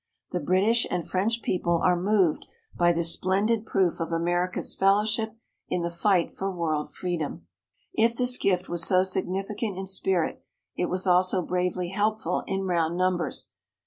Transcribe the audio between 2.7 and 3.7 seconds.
by this splendid